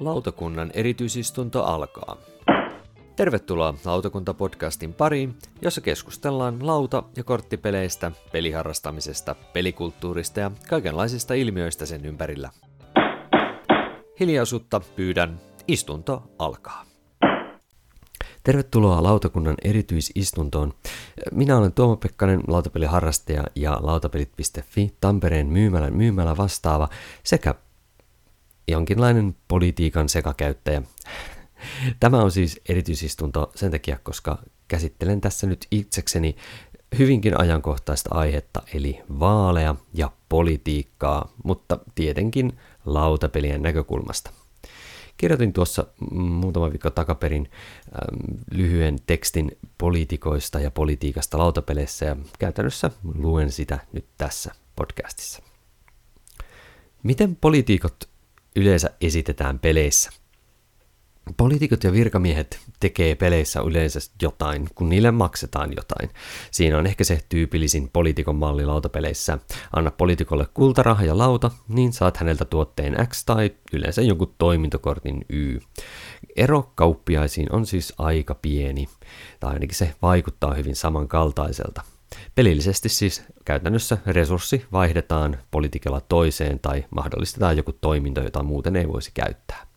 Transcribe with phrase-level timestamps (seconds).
[0.00, 2.16] Lautakunnan erityisistunto alkaa.
[3.16, 12.50] Tervetuloa Lautakunta-podcastin pariin, jossa keskustellaan lauta- ja korttipeleistä, peliharrastamisesta, pelikulttuurista ja kaikenlaisista ilmiöistä sen ympärillä.
[14.20, 16.93] Hiljaisuutta pyydän, istunto alkaa.
[18.44, 20.74] Tervetuloa lautakunnan erityisistuntoon.
[21.32, 26.88] Minä olen Tuomo Pekkanen, lautapeliharrastaja ja lautapelit.fi Tampereen myymälän myymälä vastaava
[27.22, 27.54] sekä
[28.68, 30.82] jonkinlainen politiikan sekakäyttäjä.
[32.00, 36.36] Tämä on siis erityisistunto sen takia, koska käsittelen tässä nyt itsekseni
[36.98, 44.43] hyvinkin ajankohtaista aihetta, eli vaaleja ja politiikkaa, mutta tietenkin lautapelien näkökulmasta.
[45.16, 47.50] Kirjoitin tuossa muutama viikko takaperin
[48.50, 55.42] lyhyen tekstin poliitikoista ja politiikasta lautapeleissä ja käytännössä luen sitä nyt tässä podcastissa.
[57.02, 58.08] Miten poliitikot
[58.56, 60.10] yleensä esitetään peleissä.
[61.36, 66.10] Poliitikot ja virkamiehet tekee peleissä yleensä jotain, kun niille maksetaan jotain.
[66.50, 69.38] Siinä on ehkä se tyypillisin poliitikon malli lautapeleissä.
[69.72, 75.58] Anna poliitikolle kultaraha ja lauta, niin saat häneltä tuotteen X tai yleensä jonkun toimintokortin Y.
[76.36, 78.88] Ero kauppiaisiin on siis aika pieni,
[79.40, 81.82] tai ainakin se vaikuttaa hyvin samankaltaiselta.
[82.34, 89.10] Pelillisesti siis käytännössä resurssi vaihdetaan poliitikella toiseen tai mahdollistetaan joku toiminto, jota muuten ei voisi
[89.14, 89.73] käyttää.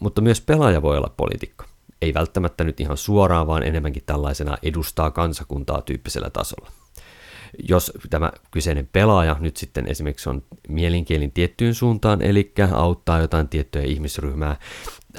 [0.00, 1.64] Mutta myös pelaaja voi olla poliitikko.
[2.02, 6.70] Ei välttämättä nyt ihan suoraan, vaan enemmänkin tällaisena edustaa kansakuntaa tyyppisellä tasolla.
[7.68, 13.82] Jos tämä kyseinen pelaaja nyt sitten esimerkiksi on mielinkielin tiettyyn suuntaan, eli auttaa jotain tiettyä
[13.82, 14.56] ihmisryhmää,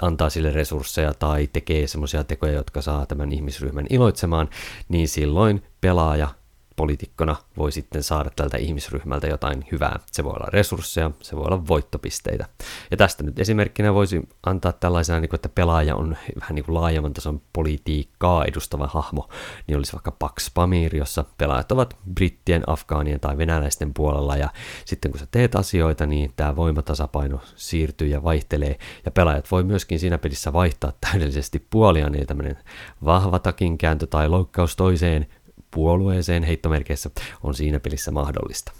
[0.01, 4.49] antaa sille resursseja tai tekee semmoisia tekoja, jotka saa tämän ihmisryhmän iloitsemaan,
[4.89, 6.27] niin silloin pelaaja
[6.75, 9.99] poliitikkona voi sitten saada tältä ihmisryhmältä jotain hyvää.
[10.11, 12.45] Se voi olla resursseja, se voi olla voittopisteitä.
[12.91, 17.13] Ja tästä nyt esimerkkinä voisi antaa tällaisena, niin että pelaaja on vähän niin kuin laajemman
[17.13, 19.29] tason politiikkaa edustava hahmo,
[19.67, 24.49] niin olisi vaikka Pax Pamir, jossa pelaajat ovat brittien, afgaanien tai venäläisten puolella, ja
[24.85, 29.99] sitten kun sä teet asioita, niin tämä voimatasapaino siirtyy ja vaihtelee, ja pelaajat voi myöskin
[29.99, 32.57] siinä pelissä vaihtaa täydellisesti puolia, niin tämmöinen
[33.05, 35.27] vahva takin kääntö tai loukkaus toiseen
[35.73, 37.09] puolueeseen heittomerkeissä
[37.43, 38.71] on siinä pelissä mahdollista.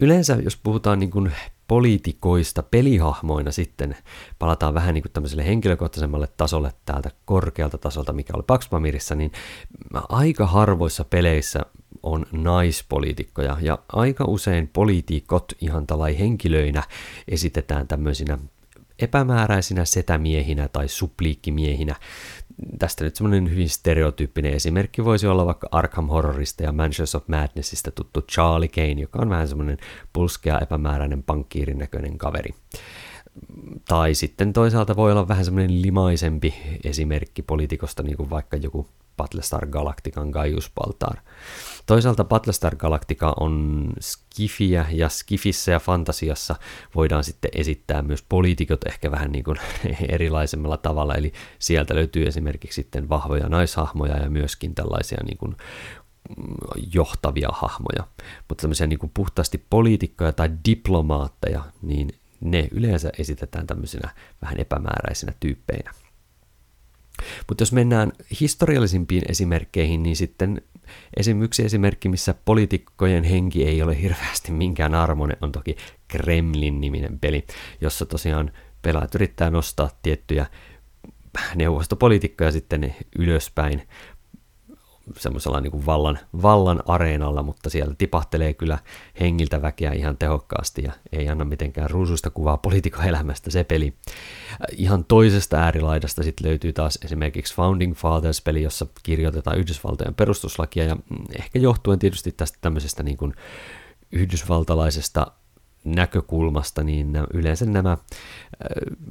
[0.00, 1.32] Yleensä, jos puhutaan niin kuin
[1.68, 3.96] poliitikoista pelihahmoina sitten,
[4.38, 9.32] palataan vähän niin kuin tämmöiselle henkilökohtaisemmalle tasolle täältä korkealta tasolta, mikä oli Paxpamirissa, niin
[10.08, 11.60] aika harvoissa peleissä
[12.02, 16.82] on naispoliitikkoja ja aika usein poliitikot ihan tällai henkilöinä
[17.28, 18.38] esitetään tämmöisinä
[18.98, 21.96] epämääräisinä setämiehinä tai supliikkimiehinä.
[22.78, 27.90] Tästä nyt semmoinen hyvin stereotyyppinen esimerkki voisi olla vaikka Arkham Horrorista ja Mansions of Madnessista
[27.90, 29.78] tuttu Charlie Kane, joka on vähän semmoinen
[30.12, 32.54] pulskea epämääräinen pankkiirin näköinen kaveri.
[33.88, 36.54] Tai sitten toisaalta voi olla vähän semmoinen limaisempi
[36.84, 41.16] esimerkki poliitikosta, niin kuin vaikka joku Battlestar Galactican Gaius Baltar.
[41.86, 46.56] Toisaalta Battlestar Galactica on skifiä ja skifissä ja fantasiassa
[46.94, 49.56] voidaan sitten esittää myös poliitikot ehkä vähän niin kuin
[50.08, 55.56] erilaisemmalla tavalla, eli sieltä löytyy esimerkiksi sitten vahvoja naishahmoja ja myöskin tällaisia niin kuin
[56.94, 58.06] johtavia hahmoja,
[58.48, 62.08] mutta tämmöisiä niin kuin puhtaasti poliitikkoja tai diplomaatteja, niin
[62.40, 64.10] ne yleensä esitetään tämmöisinä
[64.42, 65.92] vähän epämääräisinä tyyppeinä.
[67.48, 70.62] Mutta jos mennään historiallisimpiin esimerkkeihin, niin sitten
[71.16, 71.42] esim.
[71.42, 75.76] yksi esimerkki, missä poliitikkojen henki ei ole hirveästi minkään armoinen, on toki
[76.08, 77.44] Kremlin-niminen peli,
[77.80, 78.52] jossa tosiaan
[78.82, 80.46] pelaajat yrittää nostaa tiettyjä
[81.54, 83.88] neuvostopoliitikkoja sitten ylöspäin
[85.18, 88.78] semmoisella niin kuin vallan, vallan areenalla, mutta siellä tipahtelee kyllä
[89.20, 93.94] hengiltä väkeä ihan tehokkaasti ja ei anna mitenkään ruusuista kuvaa poliitikon elämästä se peli.
[94.76, 100.96] Ihan toisesta äärilaidasta sitten löytyy taas esimerkiksi Founding Fathers-peli, jossa kirjoitetaan Yhdysvaltojen perustuslakia ja
[101.38, 103.34] ehkä johtuen tietysti tästä tämmöisestä niin kuin
[104.12, 105.26] yhdysvaltalaisesta
[105.84, 107.98] näkökulmasta, niin yleensä nämä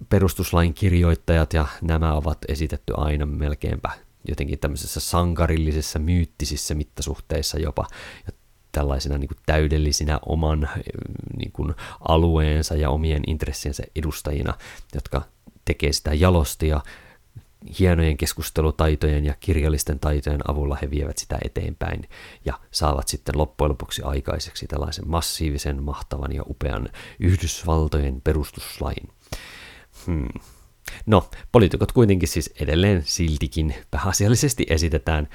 [0.10, 3.90] perustuslain kirjoittajat ja nämä ovat esitetty aina melkeinpä
[4.27, 7.88] jotenkin tämmöisessä sankarillisessa, myyttisissä mittasuhteissa jopa,
[8.27, 8.33] ja
[8.71, 10.69] tällaisina niin kuin täydellisinä oman
[11.38, 11.74] niin kuin
[12.07, 14.54] alueensa ja omien intressiensä edustajina,
[14.95, 15.21] jotka
[15.66, 16.81] tekee sitä jalosti ja
[17.80, 22.10] hienojen keskustelutaitojen ja kirjallisten taitojen avulla he vievät sitä eteenpäin
[22.45, 26.89] ja saavat sitten loppujen lopuksi aikaiseksi tällaisen massiivisen, mahtavan ja upean
[27.19, 29.10] Yhdysvaltojen perustuslain.
[30.06, 30.27] Hmm.
[31.06, 35.27] No, poliitikot kuitenkin siis edelleen siltikin pääasiallisesti esitetään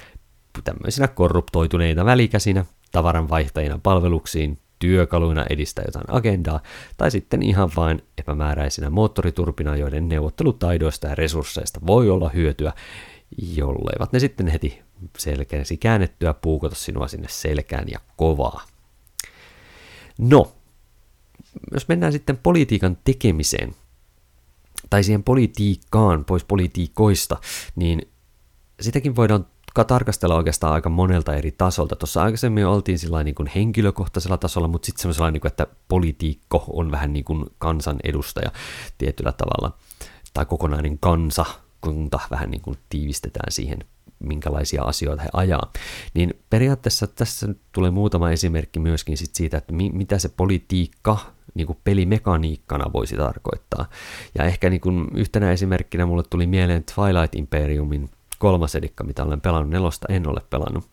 [0.63, 6.59] tämmöisinä korruptoituneina välikäsinä, tavaranvaihtajina palveluksiin, työkaluina edistää jotain agendaa,
[6.97, 12.73] tai sitten ihan vain epämääräisinä moottoriturpina, joiden neuvottelutaidoista ja resursseista voi olla hyötyä,
[13.55, 14.81] jolleivat ne sitten heti
[15.17, 18.61] selkeästi käännettyä puukota sinua sinne selkään ja kovaa.
[20.17, 20.51] No,
[21.73, 23.75] jos mennään sitten politiikan tekemiseen,
[24.89, 27.37] tai siihen politiikkaan, pois politiikoista,
[27.75, 28.01] niin
[28.81, 29.45] sitäkin voidaan
[29.87, 31.95] tarkastella oikeastaan aika monelta eri tasolta.
[31.95, 36.91] Tuossa aikaisemmin oltiin niin kuin henkilökohtaisella tasolla, mutta sitten semmoisella, niin kuin, että politiikko on
[36.91, 38.51] vähän niin kuin kansan edustaja
[38.97, 39.77] tietyllä tavalla,
[40.33, 41.45] tai kokonainen kansa,
[41.81, 43.79] kunta vähän niin kuin tiivistetään siihen
[44.19, 45.71] minkälaisia asioita he ajaa.
[46.13, 51.17] Niin periaatteessa tässä tulee muutama esimerkki myöskin sit siitä, että mi- mitä se politiikka
[51.53, 53.85] niin kuin pelimekaniikkana voisi tarkoittaa.
[54.37, 58.09] Ja ehkä niin kuin yhtenä esimerkkinä mulle tuli mieleen Twilight Imperiumin
[58.39, 60.89] kolmas edikka, mitä olen pelannut, nelosta en ole pelannut.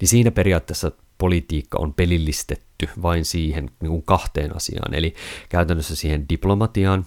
[0.00, 5.14] Niin siinä periaatteessa politiikka on pelillistetty vain siihen niin kuin kahteen asiaan, eli
[5.48, 7.06] käytännössä siihen diplomatiaan,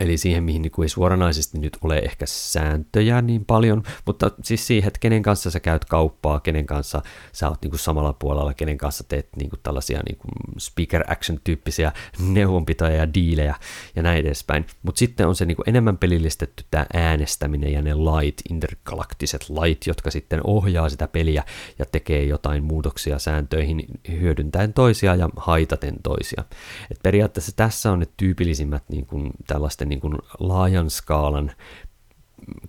[0.00, 4.66] Eli siihen, mihin niin kuin ei suoranaisesti nyt ole ehkä sääntöjä niin paljon, mutta siis
[4.66, 7.02] siihen, että kenen kanssa sä käyt kauppaa, kenen kanssa
[7.32, 11.04] sä oot niin kuin samalla puolella, kenen kanssa teet niin kuin tällaisia niin kuin speaker
[11.12, 13.54] action-tyyppisiä neuvonpitoja ja diilejä
[13.96, 14.66] ja näin edespäin.
[14.82, 19.86] Mutta sitten on se niin kuin enemmän pelillistetty tämä äänestäminen ja ne lait, intergalaktiset lait,
[19.86, 21.44] jotka sitten ohjaa sitä peliä
[21.78, 26.44] ja tekee jotain muutoksia sääntöihin hyödyntäen toisia ja haitaten toisia.
[26.90, 31.52] Et periaatteessa tässä on ne tyypillisimmät niin kuin tällaisten niin kuin laajan skaalan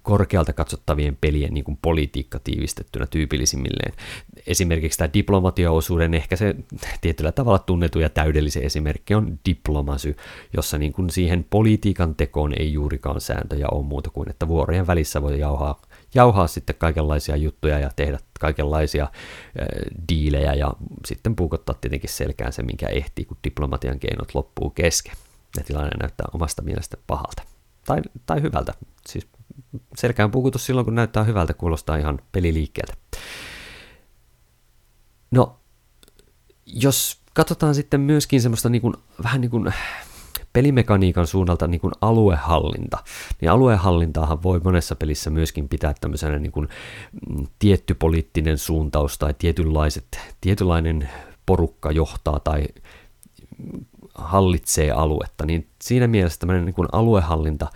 [0.02, 3.94] korkealta katsottavien pelien niin kuin politiikka tiivistettynä tyypillisimmilleen.
[4.48, 6.56] Esimerkiksi tämä diplomatiaosuuden ehkä se
[7.02, 10.16] tietyllä tavalla tunnettu ja täydellisen esimerkki on diplomasy,
[10.54, 15.22] jossa niin kuin siihen politiikan tekoon ei juurikaan sääntöjä ole muuta kuin, että vuorojen välissä
[15.22, 15.82] voi jauhaa,
[16.16, 19.12] jauhaa sitten kaikenlaisia juttuja ja tehdä kaikenlaisia äh,
[20.10, 20.74] diilejä ja
[21.06, 25.16] sitten puukottaa tietenkin selkään se, minkä ehtii, kun diplomatian keinot loppuu kesken
[25.58, 27.44] ja tilanne näyttää omasta mielestä pahalta.
[27.86, 28.74] Tai, tai hyvältä.
[29.08, 29.28] Siis
[29.98, 32.94] selkään pukutus silloin, kun näyttää hyvältä, kuulostaa ihan peliliikkeeltä.
[35.32, 35.60] No,
[36.66, 38.94] jos katsotaan sitten myöskin semmoista niin kuin,
[39.24, 39.74] vähän niin kuin
[40.54, 42.98] pelimekaniikan suunnalta niin kuin aluehallinta,
[43.42, 46.70] niin aluehallintaahan voi monessa pelissä myöskin pitää tämmöisenä niin kuin
[47.30, 51.10] mm, tietty poliittinen suuntaus tai tietynlaiset, tietynlainen
[51.46, 52.66] porukka johtaa tai
[54.22, 57.68] hallitsee aluetta, niin siinä mielessä tämmöinen niin kuin aluehallinta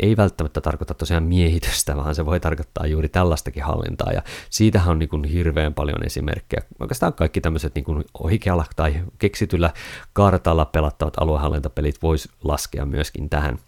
[0.00, 4.98] ei välttämättä tarkoita tosiaan miehitystä, vaan se voi tarkoittaa juuri tällaistakin hallintaa, ja siitähän on
[4.98, 6.62] niin kuin hirveän paljon esimerkkejä.
[6.80, 9.70] Oikeastaan kaikki tämmöiset niin kuin oikealla tai keksityllä
[10.12, 13.58] kartalla pelattavat aluehallintapelit voisi laskea myöskin tähän.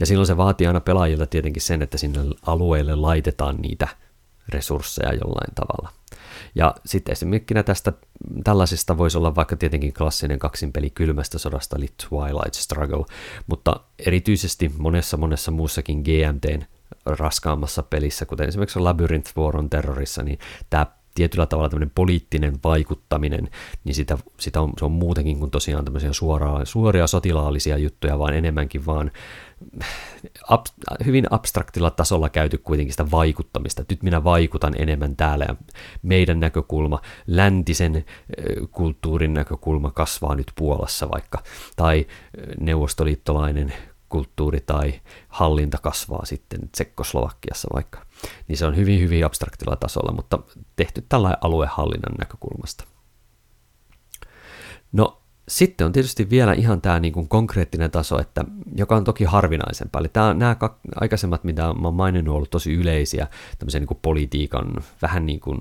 [0.00, 3.88] Ja silloin se vaatii aina pelaajilta tietenkin sen, että sinne alueelle laitetaan niitä
[4.48, 5.92] resursseja jollain tavalla.
[6.54, 7.92] Ja sitten esimerkkinä tästä
[8.44, 13.04] tällaisista voisi olla vaikka tietenkin klassinen kaksinpeli kylmästä sodasta, eli Twilight Struggle,
[13.46, 16.62] mutta erityisesti monessa monessa muussakin GMTn
[17.06, 20.38] raskaammassa pelissä, kuten esimerkiksi Labyrinth War on terrorissa, niin
[20.70, 20.86] tämä
[21.18, 23.50] tietyllä tavalla tämmöinen poliittinen vaikuttaminen,
[23.84, 28.34] niin sitä, sitä on, se on muutenkin kuin tosiaan tämmöisiä suoraa, suoria sotilaallisia juttuja, vaan
[28.34, 29.10] enemmänkin vaan
[30.48, 30.66] ab,
[31.04, 33.84] hyvin abstraktilla tasolla käyty kuitenkin sitä vaikuttamista.
[33.90, 35.56] Nyt minä vaikutan enemmän täällä ja
[36.02, 38.04] meidän näkökulma, läntisen
[38.70, 41.42] kulttuurin näkökulma kasvaa nyt Puolassa vaikka,
[41.76, 42.06] tai
[42.60, 43.72] neuvostoliittolainen
[44.08, 48.06] kulttuuri tai hallinta kasvaa sitten Tsekkoslovakiassa vaikka.
[48.48, 50.38] Niin se on hyvin, hyvin abstraktilla tasolla, mutta
[50.76, 52.84] tehty tällä aluehallinnan näkökulmasta.
[54.92, 58.44] No sitten on tietysti vielä ihan tämä niin kuin konkreettinen taso, että,
[58.76, 60.00] joka on toki harvinaisempaa.
[60.00, 60.56] Eli tämä, nämä
[61.00, 63.26] aikaisemmat, mitä oon maininnut, ollut tosi yleisiä
[63.58, 65.58] tämmöisen niin kuin politiikan, vähän niin kuin,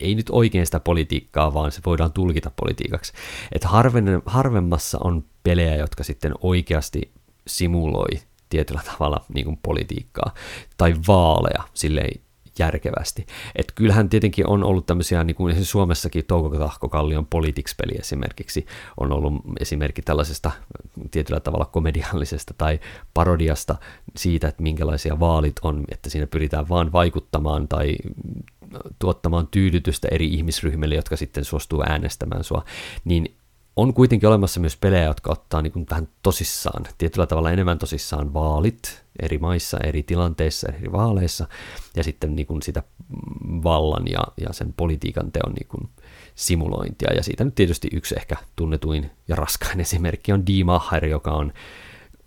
[0.00, 3.12] ei nyt oikein sitä politiikkaa, vaan se voidaan tulkita politiikaksi.
[3.52, 3.68] Että
[4.26, 7.12] harvemmassa on pelejä, jotka sitten oikeasti
[7.56, 10.34] simuloi tietyllä tavalla niin kuin politiikkaa
[10.76, 12.20] tai vaaleja silleen
[12.58, 13.26] järkevästi.
[13.56, 18.66] Et kyllähän tietenkin on ollut tämmöisiä, niin kuin Suomessakin Touko Tahko-Kallion Politics-peli esimerkiksi
[18.96, 20.50] on ollut esimerkki tällaisesta
[21.10, 22.80] tietyllä tavalla komediallisesta tai
[23.14, 23.76] parodiasta
[24.16, 27.96] siitä, että minkälaisia vaalit on, että siinä pyritään vaan vaikuttamaan tai
[28.98, 32.64] tuottamaan tyydytystä eri ihmisryhmille, jotka sitten suostuu äänestämään sua,
[33.04, 33.34] niin
[33.82, 39.02] on kuitenkin olemassa myös pelejä, jotka ottaa niin vähän tosissaan, tietyllä tavalla enemmän tosissaan vaalit
[39.22, 41.48] eri maissa, eri tilanteissa, eri vaaleissa,
[41.96, 42.82] ja sitten niin kuin sitä
[43.64, 45.88] vallan ja, ja sen politiikan teon niin kuin
[46.34, 47.12] simulointia.
[47.14, 51.52] Ja siitä nyt tietysti yksi ehkä tunnetuin ja raskain esimerkki on Die Macher, joka on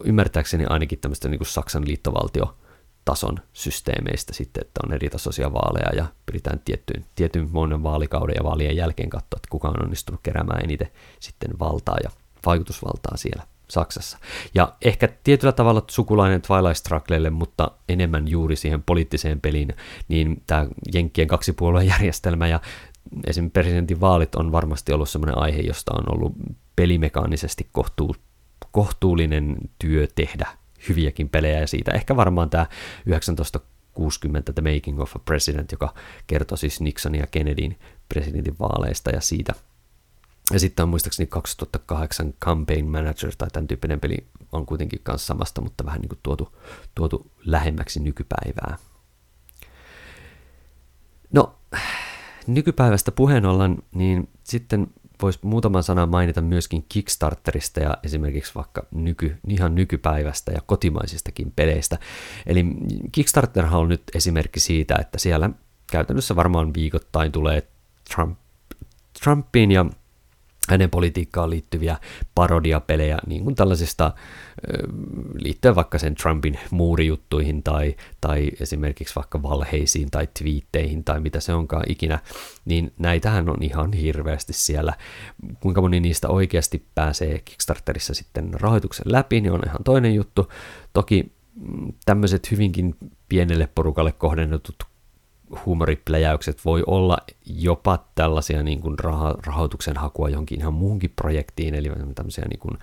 [0.04, 2.58] ymmärtääkseni ainakin tämmöistä niin kuin Saksan liittovaltio
[3.06, 8.44] tason systeemeistä sitten, että on eri tasoisia vaaleja ja pyritään tiettyyn, tietyn monen vaalikauden ja
[8.44, 12.10] vaalien jälkeen katsoa, että kuka on onnistunut keräämään eniten sitten valtaa ja
[12.46, 14.18] vaikutusvaltaa siellä Saksassa.
[14.56, 19.74] Ja ehkä tietyllä tavalla sukulainen Twilight Strugglelle, mutta enemmän juuri siihen poliittiseen peliin,
[20.08, 22.60] niin tämä Jenkkien kaksipuolueen järjestelmä ja
[23.28, 23.52] esim.
[23.52, 26.34] presidentin vaalit on varmasti ollut sellainen aihe, josta on ollut
[26.76, 28.16] pelimekaanisesti kohtuu,
[28.72, 30.48] kohtuullinen työ tehdä
[30.90, 32.66] hyviäkin pelejä, ja siitä ehkä varmaan tämä
[33.06, 35.94] 1960 The Making of a President, joka
[36.28, 37.76] kertoo siis Nixonin ja Kennedyn
[38.10, 39.54] presidentin vaaleista ja siitä.
[40.54, 44.18] Ja sitten on muistaakseni 2008 Campaign Manager tai tämän tyyppinen peli
[44.52, 46.58] on kuitenkin kanssa samasta, mutta vähän niin kuin tuotu,
[46.96, 48.78] tuotu lähemmäksi nykypäivää.
[51.32, 51.56] No,
[52.48, 54.88] nykypäivästä puheen ollen, niin sitten
[55.24, 61.98] voisi muutaman sanan mainita myöskin Kickstarterista ja esimerkiksi vaikka nyky, ihan nykypäivästä ja kotimaisistakin peleistä.
[62.46, 62.66] Eli
[63.12, 65.50] Kickstarter on nyt esimerkki siitä, että siellä
[65.92, 67.68] käytännössä varmaan viikoittain tulee
[68.16, 68.40] Trump,
[69.24, 69.86] Trumpin ja
[70.70, 71.98] hänen politiikkaan liittyviä
[72.36, 74.12] parodiapelejä, niin kuin tällaisista
[75.34, 81.54] liittyen vaikka sen Trumpin muurijuttuihin tai, tai esimerkiksi vaikka valheisiin tai twiitteihin tai mitä se
[81.54, 82.20] onkaan ikinä,
[82.66, 84.94] niin näitähän on ihan hirveästi siellä.
[85.60, 90.52] Kuinka moni niistä oikeasti pääsee Kickstarterissa sitten rahoituksen läpi, niin on ihan toinen juttu.
[90.94, 92.96] Toki mm, tämmöiset hyvinkin
[93.30, 94.93] pienelle porukalle kohdennetut
[95.66, 101.92] huumoripläjäykset voi olla jopa tällaisia niin kuin raho- rahoituksen hakua johonkin ihan muuhunkin projektiin, eli
[102.16, 102.78] tämmöisiä niin kuin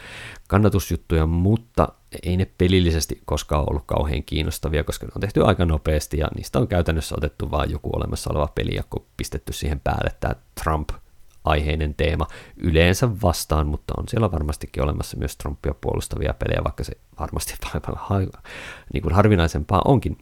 [0.49, 1.89] kannatusjuttuja, mutta
[2.23, 6.59] ei ne pelillisesti koskaan ollut kauhean kiinnostavia, koska ne on tehty aika nopeasti ja niistä
[6.59, 8.83] on käytännössä otettu vain joku olemassa oleva peli ja
[9.17, 10.91] pistetty siihen päälle tämä Trump
[11.45, 12.27] aiheinen teema
[12.57, 17.55] yleensä vastaan, mutta on siellä varmastikin olemassa myös Trumpia puolustavia pelejä, vaikka se varmasti
[17.87, 18.31] paljon
[18.93, 20.19] niin kuin harvinaisempaa onkin.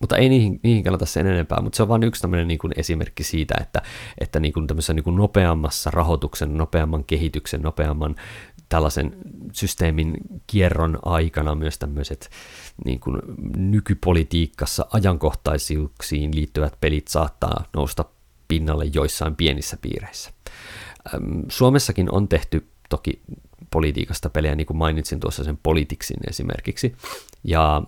[0.00, 2.72] Mutta ei niihin, niihin kannata sen enempää, mutta se on vain yksi tämmöinen niin kuin
[2.76, 3.82] esimerkki siitä, että,
[4.18, 8.16] että niin kuin niin kuin nopeammassa rahoituksen, nopeamman kehityksen, nopeamman
[8.68, 9.16] tällaisen
[9.52, 10.14] systeemin
[10.46, 12.30] kierron aikana myös tämmöiset
[12.84, 13.22] niin kuin
[13.56, 18.04] nykypolitiikassa ajankohtaisuuksiin liittyvät pelit saattaa nousta
[18.48, 20.30] pinnalle joissain pienissä piireissä.
[21.48, 23.22] Suomessakin on tehty toki
[23.70, 26.94] politiikasta pelejä, niin kuin mainitsin tuossa sen Politiksin esimerkiksi,
[27.44, 27.82] ja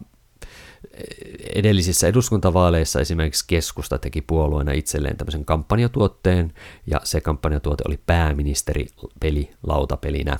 [1.55, 6.55] edellisissä eduskuntavaaleissa esimerkiksi keskusta teki puolueena itselleen tämmöisen kampanjatuotteen,
[6.87, 10.38] ja se kampanjatuote oli pääministeripeli lautapelinä.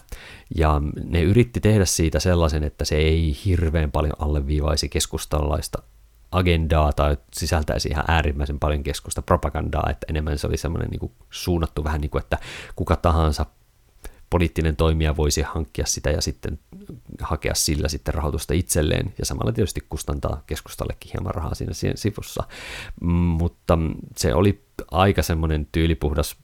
[0.57, 5.83] Ja ne yritti tehdä siitä sellaisen, että se ei hirveän paljon alleviivaisi keskustalaista
[6.33, 11.85] agendaa tai sisältäisi ihan äärimmäisen paljon keskusta propagandaa, että enemmän se oli semmoinen niin suunnattu
[11.85, 12.39] vähän niin kuin, että
[12.77, 13.47] kuka tahansa
[14.31, 16.59] poliittinen toimija voisi hankkia sitä ja sitten
[17.21, 22.45] hakea sillä sitten rahoitusta itselleen ja samalla tietysti kustantaa keskustallekin hieman rahaa siinä sivussa.
[23.01, 23.79] Mutta
[24.17, 26.37] se oli aika semmoinen tyylipuhdas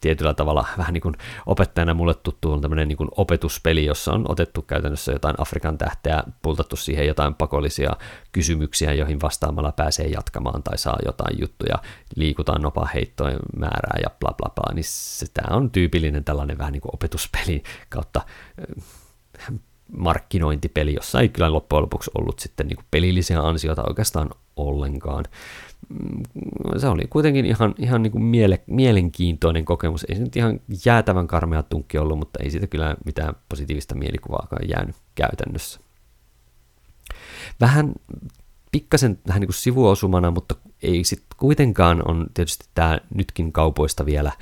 [0.00, 1.14] tietyllä tavalla vähän niin kuin
[1.46, 6.76] opettajana mulle tuttu on tämmöinen niin opetuspeli, jossa on otettu käytännössä jotain Afrikan tähteä, pultattu
[6.76, 7.90] siihen jotain pakollisia
[8.32, 11.78] kysymyksiä, joihin vastaamalla pääsee jatkamaan tai saa jotain juttuja,
[12.16, 16.80] liikutaan nopaheittojen määrää ja bla bla bla, niin se, tämä on tyypillinen tällainen vähän niin
[16.80, 18.20] kuin opetuspeli kautta
[19.96, 25.24] markkinointipeli, jossa ei kyllä loppujen lopuksi ollut sitten niin kuin pelillisiä ansioita oikeastaan ollenkaan.
[25.88, 26.22] Mm,
[26.76, 30.06] se oli kuitenkin ihan, ihan niin kuin miele, mielenkiintoinen kokemus.
[30.08, 34.68] Ei se nyt ihan jäätävän karmea tunkki ollut, mutta ei siitä kyllä mitään positiivista mielikuvaakaan
[34.68, 35.80] jäänyt käytännössä.
[37.60, 37.92] Vähän
[38.72, 44.32] pikkasen vähän niin kuin sivuosumana, mutta ei sitten kuitenkaan on tietysti tämä nytkin kaupoista vielä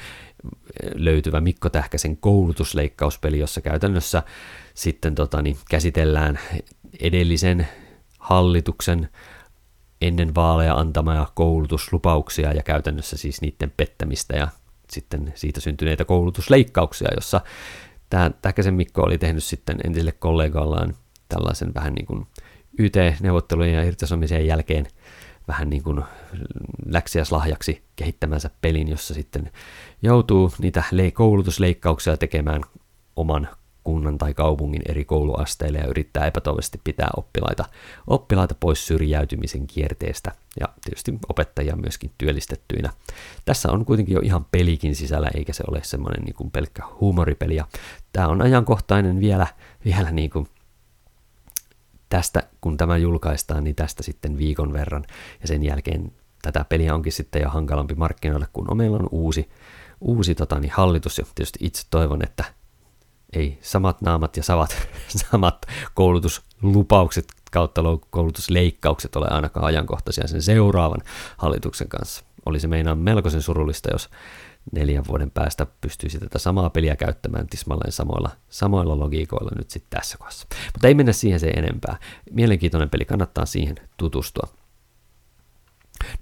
[0.95, 4.23] löytyvä Mikko Tähkäsen koulutusleikkauspeli, jossa käytännössä
[4.75, 6.39] sitten tota, niin käsitellään
[7.01, 7.69] edellisen
[8.19, 9.09] hallituksen
[10.01, 14.49] ennen vaaleja antamia koulutuslupauksia ja käytännössä siis niiden pettämistä ja
[14.91, 17.41] sitten siitä syntyneitä koulutusleikkauksia, jossa
[18.11, 20.95] tämä Täkäsen Mikko oli tehnyt sitten entiselle kollegallaan
[21.29, 22.27] tällaisen vähän niin kuin
[22.79, 24.87] YT-neuvottelujen ja irtisanomisen jälkeen
[25.49, 26.03] vähän niin kuin
[26.87, 29.51] läksiäslahjaksi kehittämänsä pelin, jossa sitten
[30.03, 30.85] joutuu niitä
[31.15, 32.63] koulutusleikkauksia tekemään
[33.17, 33.49] oman
[33.87, 37.65] kunnan tai kaupungin eri kouluasteille ja yrittää epätoivoisesti pitää oppilaita,
[38.07, 42.93] oppilaita pois syrjäytymisen kierteestä ja tietysti opettajia myöskin työllistettyinä.
[43.45, 47.57] Tässä on kuitenkin jo ihan pelikin sisällä, eikä se ole semmoinen niin kuin pelkkä huumoripeli.
[47.57, 47.67] Ja
[48.13, 49.47] tämä on ajankohtainen vielä,
[49.85, 50.49] vielä niin kuin
[52.09, 55.05] tästä, kun tämä julkaistaan, niin tästä sitten viikon verran.
[55.41, 56.13] Ja sen jälkeen
[56.43, 59.49] tätä peliä onkin sitten jo hankalampi markkinoille, kun meillä on uusi,
[60.01, 61.19] uusi tota, niin hallitus.
[61.19, 62.45] Ja tietysti itse toivon, että
[63.33, 64.77] ei samat naamat ja samat,
[65.31, 71.01] samat koulutuslupaukset kautta koulutusleikkaukset ole ainakaan ajankohtaisia sen seuraavan
[71.37, 72.25] hallituksen kanssa.
[72.47, 74.11] Olisi meinaan melkoisen surullista, jos
[74.73, 80.19] neljän vuoden päästä pystyisi tätä samaa peliä käyttämään tismalleen samoilla, samoilla logiikoilla nyt sitten tässä
[80.19, 80.47] kohdassa.
[80.73, 81.97] Mutta ei mennä siihen se enempää.
[82.31, 84.49] Mielenkiintoinen peli, kannattaa siihen tutustua.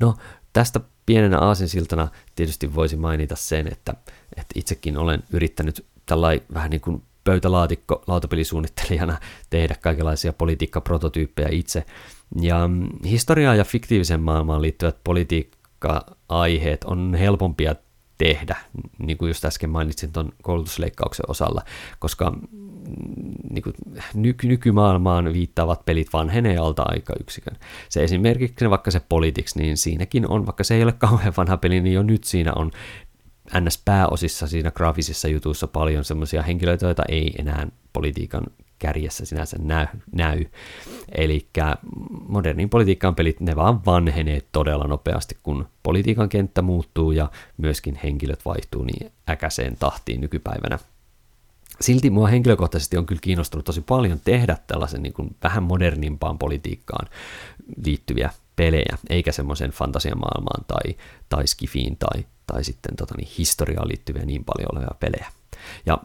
[0.01, 0.15] No,
[0.53, 3.95] tästä pienenä aasinsiltana tietysti voisi mainita sen, että,
[4.37, 9.19] että itsekin olen yrittänyt tällainen vähän niin kuin pöytälaatikko lautapelisuunnittelijana
[9.51, 11.85] tehdä kaikenlaisia politiikkaprototyyppejä itse.
[12.41, 17.75] Ja mm, historiaa ja fiktiivisen maailmaan liittyvät politiikka-aiheet on helpompia
[18.19, 18.57] tehdä,
[18.99, 21.63] niin kuin just äsken mainitsin tuon koulutusleikkauksen osalla,
[21.99, 22.39] koska mm,
[23.51, 23.75] niin kuin
[24.15, 26.85] nyky- nykymaailmaan viittaavat pelit vanhenee alta
[27.21, 27.57] yksikön.
[27.89, 31.81] Se esimerkiksi vaikka se Politics, niin siinäkin on, vaikka se ei ole kauhean vanha peli,
[31.81, 32.71] niin jo nyt siinä on
[33.61, 38.45] NS-pääosissa siinä graafisissa jutuissa paljon semmoisia henkilöitä, joita ei enää politiikan
[38.79, 39.87] kärjessä sinänsä näy.
[40.13, 40.45] näy.
[41.15, 41.49] Eli
[42.29, 48.45] modernin politiikan pelit, ne vaan vanhenee todella nopeasti, kun politiikan kenttä muuttuu ja myöskin henkilöt
[48.45, 50.79] vaihtuu niin äkäiseen tahtiin nykypäivänä.
[51.81, 57.09] Silti mua henkilökohtaisesti on kyllä kiinnostunut tosi paljon tehdä tällaisen niin kuin vähän modernimpaan politiikkaan
[57.85, 60.97] liittyviä pelejä, eikä semmoisen fantasiamaailmaan tai,
[61.29, 65.27] tai skifiin tai, tai sitten tota, niin, historiaan liittyviä niin paljon olevia pelejä.
[65.87, 65.99] Ja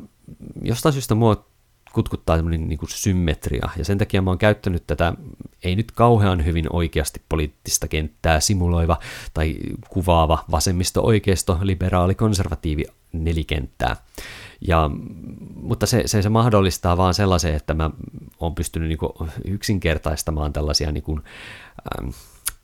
[0.62, 1.50] jostain syystä mua
[1.94, 5.14] kutkuttaa tämmöinen niin kuin symmetria, ja sen takia mä oon käyttänyt tätä,
[5.64, 9.00] ei nyt kauhean hyvin oikeasti poliittista kenttää simuloiva
[9.34, 9.56] tai
[9.90, 13.96] kuvaava vasemmisto-oikeisto, liberaali, konservatiivi nelikenttää.
[14.68, 14.90] Ja,
[15.56, 17.90] mutta se, se, se mahdollistaa vaan sellaisen, että mä
[18.40, 19.12] oon pystynyt niin kuin
[19.46, 21.22] yksinkertaistamaan tällaisia niin kuin,
[22.00, 22.10] ähm,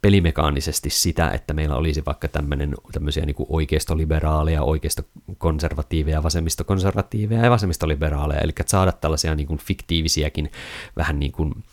[0.06, 8.42] pelimekaanisesti sitä, että meillä olisi vaikka tämmöinen, tämmöisiä niin kuin oikeistoliberaaleja, oikeistokonservatiiveja, vasemmistokonservatiiveja ja vasemmistoliberaaleja,
[8.42, 10.52] eli saada tällaisia niin kuin fiktiivisiäkin
[10.98, 11.64] vähän niin kuin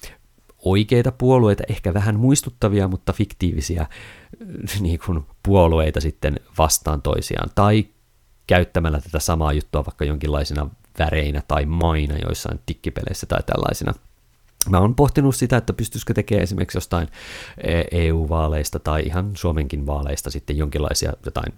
[0.59, 3.87] oikeita puolueita, ehkä vähän muistuttavia, mutta fiktiivisiä
[4.81, 7.87] niin kuin puolueita sitten vastaan toisiaan, tai
[8.47, 13.95] käyttämällä tätä samaa juttua vaikka jonkinlaisina väreinä tai maina joissain tikkipeleissä tai tällaisina–
[14.71, 17.09] Mä oon pohtinut sitä, että pystyisikö tekemään esimerkiksi jostain
[17.91, 21.53] EU-vaaleista tai ihan Suomenkin vaaleista sitten jonkinlaisia jotain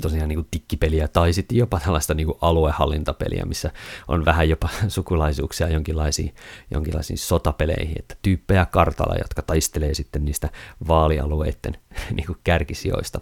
[0.00, 3.70] tosiaan niin kuin tikkipeliä tai sitten jopa tällaista niin kuin aluehallintapeliä, missä
[4.08, 6.34] on vähän jopa sukulaisuuksia jonkinlaisiin,
[6.70, 10.48] jonkinlaisiin sotapeleihin, että tyyppejä kartalla, jotka taistelee sitten niistä
[10.88, 11.76] vaalialueiden
[12.16, 13.20] niin kuin kärkisijoista.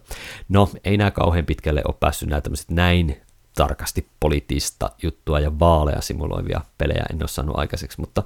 [0.48, 3.22] No, ei nämä kauhean pitkälle ole päässyt nämä tämmöiset näin
[3.54, 8.22] tarkasti poliittista juttua ja vaaleja simuloivia pelejä en ole saanut aikaiseksi, mutta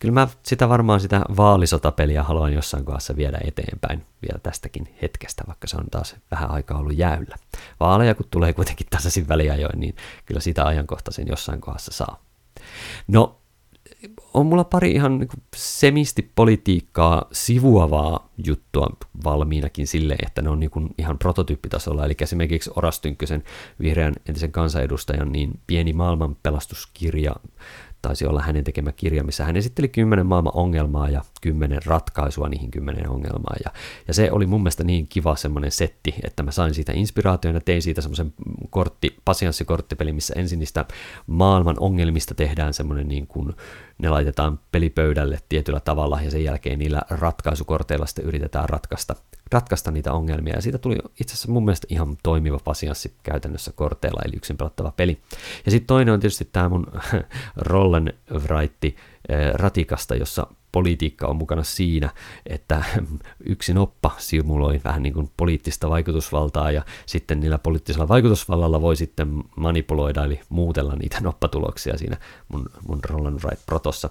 [0.00, 5.66] kyllä mä sitä varmaan sitä vaalisotapeliä haluan jossain kohdassa viedä eteenpäin vielä tästäkin hetkestä, vaikka
[5.66, 7.36] se on taas vähän aikaa ollut jäyllä.
[7.80, 12.22] Vaaleja kun tulee kuitenkin tasaisin väliajoin, niin kyllä sitä ajankohtaisen jossain kohdassa saa.
[13.08, 13.38] No,
[14.34, 18.88] on mulla pari ihan niin semisti politiikkaa sivuavaa juttua
[19.24, 23.44] valmiinakin sille, että ne on niin ihan prototyyppitasolla, eli esimerkiksi Oras Tynkkösen
[23.80, 27.34] vihreän entisen kansanedustajan niin pieni maailmanpelastuskirja
[28.02, 32.70] taisi olla hänen tekemä kirja, missä hän esitteli kymmenen maailman ongelmaa ja kymmenen ratkaisua niihin
[32.70, 33.56] kymmenen ongelmaan.
[33.64, 33.70] Ja,
[34.08, 37.60] ja se oli mun mielestä niin kiva semmoinen setti, että mä sain siitä inspiraation ja
[37.60, 38.32] tein siitä semmoisen
[38.70, 40.84] kortti, pasianssikorttipeli, missä ensin niistä
[41.26, 43.54] maailman ongelmista tehdään semmoinen niin kuin,
[43.98, 49.14] ne laitetaan pelipöydälle tietyllä tavalla ja sen jälkeen niillä ratkaisukorteilla sitten yritetään ratkaista
[49.52, 54.22] ratkaista niitä ongelmia, ja siitä tuli itse asiassa mun mielestä ihan toimiva pasianssi käytännössä korteilla,
[54.24, 55.20] eli yksin pelattava peli.
[55.64, 56.86] Ja sitten toinen on tietysti tämä mun
[57.56, 58.96] Rollen Wrightti
[59.28, 62.10] eh, ratikasta, jossa politiikka on mukana siinä,
[62.46, 62.84] että
[63.46, 69.44] yksi noppa simuloi vähän niin kuin poliittista vaikutusvaltaa ja sitten niillä poliittisella vaikutusvallalla voi sitten
[69.56, 72.16] manipuloida eli muutella niitä noppatuloksia siinä
[72.48, 74.10] mun, mun Roland Wright protossa.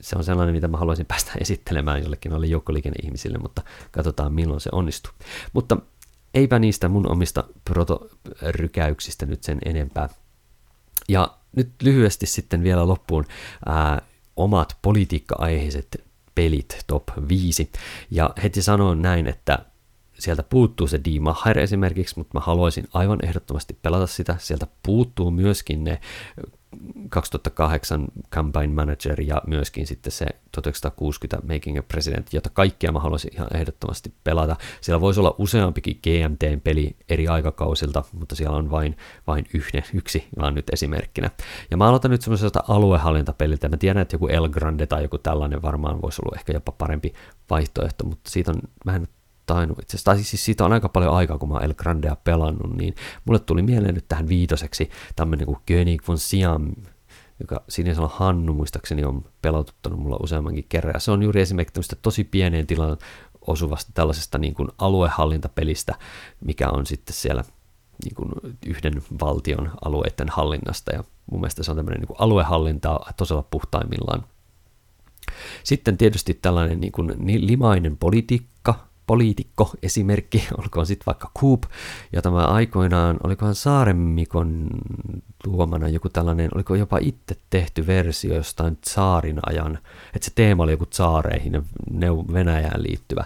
[0.00, 4.70] Se on sellainen, mitä mä haluaisin päästä esittelemään jollekin noille joukkoliikenneihmisille, mutta katsotaan milloin se
[4.72, 5.12] onnistuu.
[5.52, 5.76] Mutta
[6.34, 10.08] eipä niistä mun omista protorykäyksistä nyt sen enempää.
[11.08, 13.24] Ja nyt lyhyesti sitten vielä loppuun
[13.66, 14.02] ää,
[14.44, 17.70] omat politiikka-aiheiset pelit top 5.
[18.10, 19.58] Ja heti sanon näin, että
[20.18, 24.36] sieltä puuttuu se Macher esimerkiksi, mutta mä haluaisin aivan ehdottomasti pelata sitä.
[24.38, 26.00] Sieltä puuttuu myöskin ne
[27.08, 33.34] 2008 Campaign Manager ja myöskin sitten se 1960 Making a President, jota kaikkia mä haluaisin
[33.34, 34.56] ihan ehdottomasti pelata.
[34.80, 40.54] Siellä voisi olla useampikin GMT-peli eri aikakausilta, mutta siellä on vain, vain yhden, yksi vaan
[40.54, 41.30] nyt esimerkkinä.
[41.70, 43.68] Ja mä aloitan nyt semmoisesta aluehallintapeliltä.
[43.68, 47.12] Mä tiedän, että joku El Grande tai joku tällainen varmaan voisi olla ehkä jopa parempi
[47.50, 49.08] vaihtoehto, mutta siitä on, en
[49.54, 52.16] tainnut itse asiassa, tai siis siitä on aika paljon aikaa, kun mä oon El Grandea
[52.16, 56.72] pelannut, niin mulle tuli mieleen nyt tähän viitoseksi tämmöinen kuin König von Siam,
[57.40, 60.94] joka Sinisalo Hannu muistaakseni on pelotuttanut mulla useammankin kerran.
[60.94, 62.96] Ja se on juuri esimerkiksi tämmöistä tosi pieneen tilaan
[63.46, 65.94] osuvasta tällaisesta niin kuin aluehallintapelistä,
[66.44, 67.44] mikä on sitten siellä
[68.04, 68.30] niin kuin
[68.66, 70.92] yhden valtion alueiden hallinnasta.
[70.92, 72.80] Ja mun mielestä se on tämmöinen niin kuin
[73.16, 74.24] todella puhtaimmillaan.
[75.64, 77.14] Sitten tietysti tällainen niin kuin
[77.46, 81.62] limainen politiikka, poliitikko esimerkki, olkoon sitten vaikka Coop,
[82.12, 84.70] ja tämä aikoinaan, olikohan Saaremmikon
[85.46, 89.78] luomana joku tällainen, oliko jopa itse tehty versio jostain Tsaarin ajan,
[90.14, 91.62] että se teema oli joku Tsaareihin
[92.32, 93.24] Venäjään liittyvä,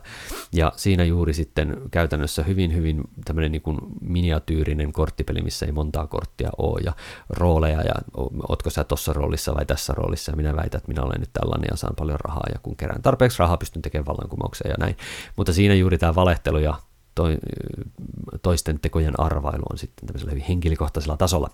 [0.53, 6.07] ja siinä juuri sitten käytännössä hyvin, hyvin tämmöinen niin kuin miniatyyrinen korttipeli, missä ei montaa
[6.07, 6.92] korttia ole, ja
[7.29, 7.94] rooleja, ja
[8.48, 11.68] ootko sä tuossa roolissa vai tässä roolissa, ja minä väitän, että minä olen nyt tällainen
[11.70, 14.96] ja saan paljon rahaa, ja kun kerään tarpeeksi rahaa, pystyn tekemään vallankumouksia ja näin,
[15.37, 16.74] mutta siinä juuri tämä valehtelu ja
[18.42, 21.50] toisten tekojen arvailu on sitten tämmöisellä hyvin henkilökohtaisella tasolla.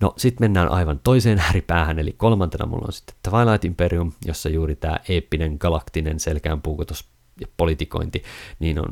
[0.00, 4.76] No sitten mennään aivan toiseen ääripäähän, eli kolmantena mulla on sitten Twilight Imperium, jossa juuri
[4.76, 7.04] tämä eeppinen galaktinen selkään puukotus
[7.40, 8.22] ja politikointi,
[8.58, 8.88] niin on,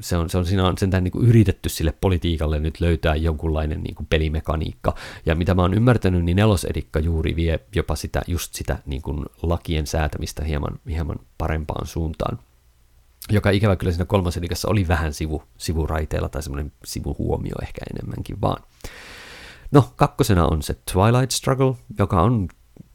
[0.00, 3.82] se on, se on, siinä on sentään niin kuin yritetty sille politiikalle nyt löytää jonkunlainen
[3.82, 4.94] niin kuin pelimekaniikka.
[5.26, 9.26] Ja mitä mä oon ymmärtänyt, niin nelosedikka juuri vie jopa sitä, just sitä niin kuin
[9.42, 12.38] lakien säätämistä hieman, hieman parempaan suuntaan
[13.30, 18.62] joka ikävä kyllä siinä kolmoselikassa oli vähän sivu, sivuraiteella tai semmoinen sivuhuomio ehkä enemmänkin vaan.
[19.72, 22.48] No, kakkosena on se Twilight Struggle, joka on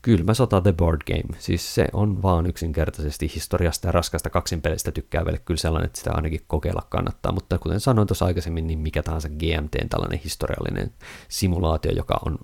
[0.06, 1.40] kylmä sota The Board Game.
[1.40, 6.42] Siis se on vaan yksinkertaisesti historiasta ja raskasta kaksinpelistä tykkäävälle kyllä sellainen, että sitä ainakin
[6.48, 7.32] kokeilla kannattaa.
[7.32, 10.94] Mutta kuten sanoin tuossa aikaisemmin, niin mikä tahansa GMT tällainen historiallinen
[11.30, 12.38] simulaatio, joka on,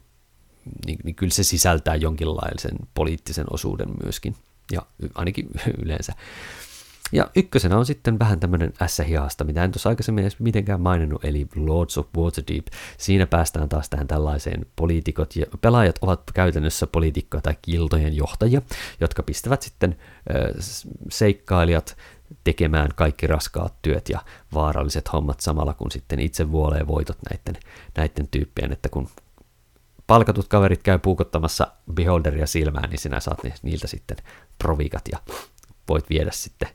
[0.85, 4.35] niin, niin kyllä se sisältää jonkinlaisen poliittisen osuuden myöskin.
[4.71, 4.81] Ja
[5.15, 5.47] ainakin
[5.83, 6.13] yleensä.
[7.11, 11.47] Ja ykkösenä on sitten vähän tämmöinen S-hiasta, mitä en tuossa aikaisemmin edes mitenkään maininnut, eli
[11.55, 12.67] Lords of Waterdeep.
[12.97, 18.61] Siinä päästään taas tähän tällaiseen poliitikot, ja pelaajat ovat käytännössä poliitikkoja tai kiltojen johtajia,
[18.99, 20.65] jotka pistävät sitten äh,
[21.09, 21.97] seikkailijat
[22.43, 24.19] tekemään kaikki raskaat työt ja
[24.53, 27.61] vaaralliset hommat samalla, kun sitten itse vuolee voitot näiden,
[27.97, 29.07] näiden tyyppien, että kun
[30.07, 34.17] palkatut kaverit käy puukottamassa beholderia silmään, niin sinä saat niiltä sitten
[34.57, 35.17] provikat ja
[35.89, 36.69] voit viedä sitten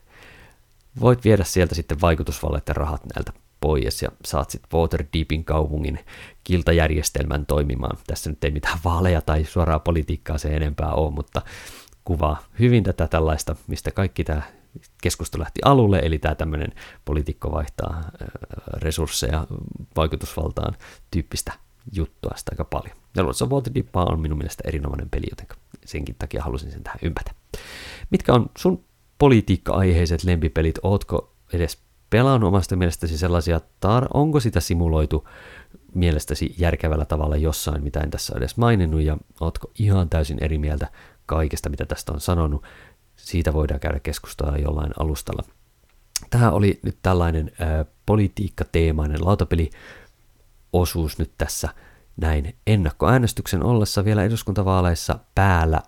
[1.01, 5.99] voit viedä sieltä sitten vaikutusvalleiden rahat näiltä pois ja saat sitten Waterdeepin kaupungin
[6.43, 7.97] kiltajärjestelmän toimimaan.
[8.07, 11.41] Tässä nyt ei mitään vaaleja tai suoraa politiikkaa se enempää ole, mutta
[12.03, 14.41] kuvaa hyvin tätä tällaista, mistä kaikki tämä
[15.01, 16.73] keskustelu lähti alulle, eli tämä tämmöinen
[17.05, 18.03] poliitikko vaihtaa
[18.73, 19.47] resursseja
[19.95, 20.75] vaikutusvaltaan
[21.11, 21.53] tyyppistä
[21.91, 22.97] juttua sitä aika paljon.
[23.15, 25.47] Ja Lords of Waterdeep on minun mielestä erinomainen peli, joten
[25.85, 27.31] senkin takia halusin sen tähän ympätä.
[28.09, 28.83] Mitkä on sun
[29.17, 31.77] politiikka-aiheiset lempipelit, ootko edes
[32.09, 35.27] pelannut omasta mielestäsi sellaisia, tar- onko sitä simuloitu
[35.93, 40.87] mielestäsi järkevällä tavalla jossain, mitä en tässä edes maininnut, ja ootko ihan täysin eri mieltä
[41.25, 42.63] kaikesta, mitä tästä on sanonut,
[43.15, 45.43] siitä voidaan käydä keskustelua jollain alustalla.
[46.29, 49.69] Tähän oli nyt tällainen ää, politiikkateemainen lautapeli
[50.73, 51.69] osuus nyt tässä
[52.17, 55.81] näin ennakkoäänestyksen ollessa vielä eduskuntavaaleissa päällä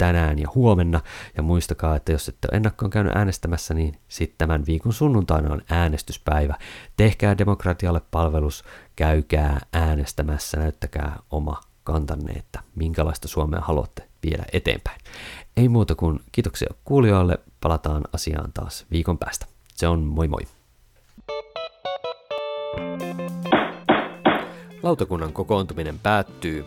[0.00, 1.00] tänään ja huomenna.
[1.36, 5.62] Ja muistakaa, että jos ette ole ennakkoon käynyt äänestämässä, niin sitten tämän viikon sunnuntaina on
[5.70, 6.54] äänestyspäivä.
[6.96, 8.64] Tehkää demokratialle palvelus,
[8.96, 15.00] käykää äänestämässä, näyttäkää oma kantanne, että minkälaista Suomea haluatte viedä eteenpäin.
[15.56, 19.46] Ei muuta kuin kiitoksia kuulijoille, palataan asiaan taas viikon päästä.
[19.74, 20.42] Se on moi moi!
[24.82, 26.66] Lautakunnan kokoontuminen päättyy.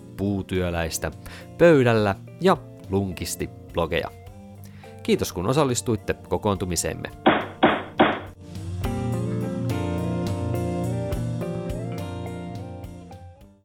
[0.21, 1.11] Puutyöläistä,
[1.57, 2.57] Pöydällä ja
[2.89, 4.07] Lunkisti blogeja.
[5.03, 7.09] Kiitos kun osallistuitte kokoontumiseemme.